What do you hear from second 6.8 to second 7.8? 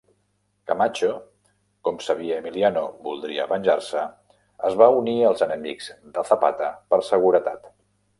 per seguretat.